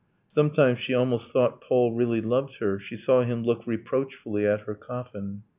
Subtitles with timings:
[0.29, 2.79] Sometimes she almost thought Paul really loved her...
[2.79, 5.43] She saw him look reproachfully at her coffin.